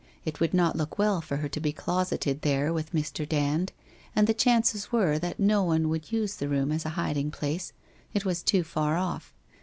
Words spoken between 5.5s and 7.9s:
one would use the room as a hiding place;